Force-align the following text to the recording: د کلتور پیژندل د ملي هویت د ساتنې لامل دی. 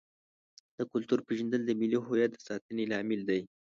د 0.77 0.79
کلتور 0.91 1.19
پیژندل 1.27 1.61
د 1.65 1.71
ملي 1.79 1.99
هویت 2.05 2.31
د 2.33 2.37
ساتنې 2.47 2.83
لامل 2.91 3.21
دی. 3.29 3.41